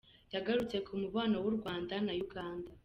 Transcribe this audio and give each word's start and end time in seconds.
Yagarutse 0.33 0.77
ku 0.85 0.91
mubano 1.01 1.37
w’u 1.43 1.53
Rwanda 1.57 1.93
na 2.05 2.13
Uganda 2.25 2.69